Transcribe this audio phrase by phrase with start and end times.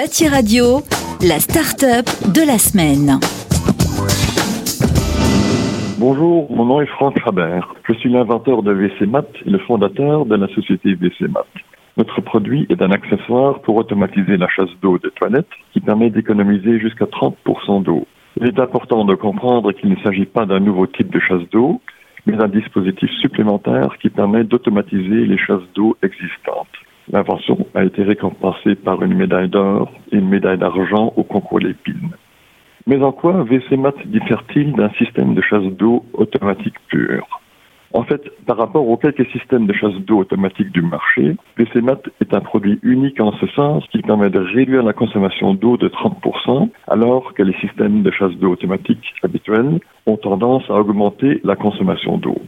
[0.00, 0.80] Bâti Radio,
[1.20, 3.20] la start-up de la semaine.
[5.98, 7.74] Bonjour, mon nom est Franck Rabert.
[7.86, 11.44] Je suis l'inventeur de VCMAT et le fondateur de la société VCMAT.
[11.98, 16.80] Notre produit est un accessoire pour automatiser la chasse d'eau des toilettes qui permet d'économiser
[16.80, 18.06] jusqu'à 30% d'eau.
[18.40, 21.82] Il est important de comprendre qu'il ne s'agit pas d'un nouveau type de chasse d'eau,
[22.24, 26.68] mais d'un dispositif supplémentaire qui permet d'automatiser les chasses d'eau existantes.
[27.12, 32.10] L'invention a été récompensée par une médaille d'or et une médaille d'argent au concours Lépine.
[32.86, 37.26] Mais en quoi VCMAT diffère-t-il d'un système de chasse d'eau automatique pur?
[37.92, 42.32] En fait, par rapport aux quelques systèmes de chasse d'eau automatique du marché, VCMAT est
[42.32, 46.68] un produit unique en ce sens qui permet de réduire la consommation d'eau de 30%,
[46.86, 52.18] alors que les systèmes de chasse d'eau automatique habituels ont tendance à augmenter la consommation
[52.18, 52.40] d'eau.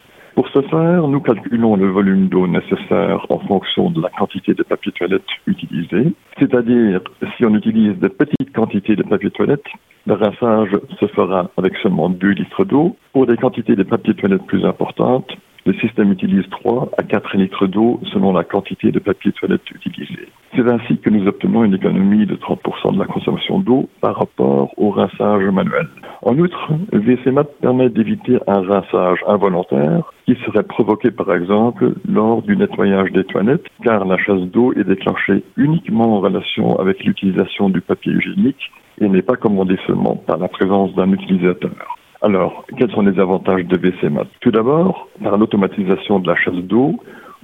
[0.43, 4.65] Pour ce faire, nous calculons le volume d'eau nécessaire en fonction de la quantité de
[4.65, 6.13] papier toilette utilisé.
[6.37, 7.01] C'est-à-dire,
[7.37, 9.65] si on utilise de petites quantités de papier toilette,
[10.05, 12.97] le rinçage se fera avec seulement 2 litres d'eau.
[13.13, 15.31] Pour des quantités de papier toilette plus importantes,
[15.65, 20.27] le système utilise 3 à 4 litres d'eau selon la quantité de papier toilette utilisé.
[20.55, 24.71] C'est ainsi que nous obtenons une économie de 30% de la consommation d'eau par rapport
[24.77, 25.89] au rinçage manuel.
[26.21, 32.55] En outre, VCMAT permet d'éviter un rinçage involontaire qui serait provoqué par exemple lors du
[32.55, 37.81] nettoyage des toilettes car la chasse d'eau est déclenchée uniquement en relation avec l'utilisation du
[37.81, 41.97] papier hygiénique et n'est pas commandée seulement par la présence d'un utilisateur.
[42.21, 44.27] Alors, quels sont les avantages de VCMAT?
[44.41, 46.97] Tout d'abord, par l'automatisation de la chasse d'eau,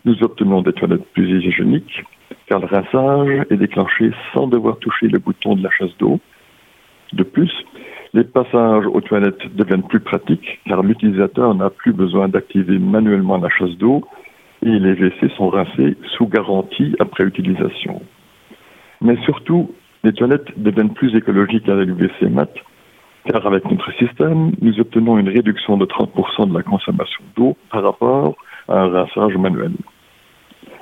[0.05, 2.05] nous obtenons des toilettes plus hygiéniques,
[2.49, 6.19] car le rinçage est déclenché sans devoir toucher le bouton de la chasse d'eau.
[7.13, 7.53] De plus,
[8.15, 13.49] les passages aux toilettes deviennent plus pratiques, car l'utilisateur n'a plus besoin d'activer manuellement la
[13.51, 14.03] chasse d'eau
[14.65, 18.03] et les WC sont rincés sous garantie après utilisation.
[19.01, 19.73] Mais surtout,
[20.05, 22.49] les toilettes deviennent plus écologiques avec VCMAT
[23.31, 27.83] car avec notre système, nous obtenons une réduction de 30% de la consommation d'eau par
[27.83, 28.37] rapport
[28.69, 29.73] à un rinçage manuel.